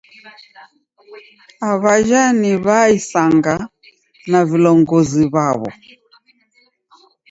Aw'ajha 1.69 2.23
ni 2.39 2.51
w'aisanga 2.65 3.55
na 4.31 4.39
vilongozi 4.49 5.23
vaw'o 5.33 5.69